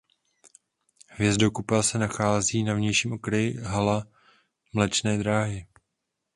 Hvězdokupa 1.09 1.83
se 1.83 1.97
nachází 1.99 2.63
na 2.63 2.73
vnějším 2.73 3.11
okraji 3.13 3.53
hala 3.53 4.07
Mléčné 4.73 5.17
dráhy. 5.17 5.67